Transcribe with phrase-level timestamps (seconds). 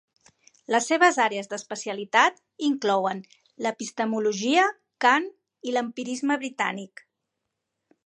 [0.75, 3.21] Les seves àrees d'especialitat inclouen
[3.67, 4.67] l'epistemologia,
[5.07, 5.31] Kant
[5.73, 7.09] i l'empirisme britànic.